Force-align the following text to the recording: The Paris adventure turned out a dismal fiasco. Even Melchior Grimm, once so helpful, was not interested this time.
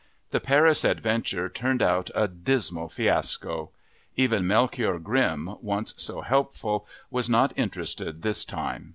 The 0.31 0.39
Paris 0.39 0.83
adventure 0.83 1.47
turned 1.47 1.83
out 1.83 2.09
a 2.15 2.27
dismal 2.27 2.89
fiasco. 2.89 3.69
Even 4.15 4.47
Melchior 4.47 4.97
Grimm, 4.97 5.57
once 5.61 5.93
so 5.95 6.21
helpful, 6.21 6.87
was 7.11 7.29
not 7.29 7.53
interested 7.55 8.23
this 8.23 8.43
time. 8.43 8.89